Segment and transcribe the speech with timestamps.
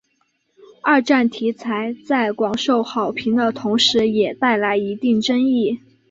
[0.81, 5.79] 二战题材在广受好评的同时也带来一定争议。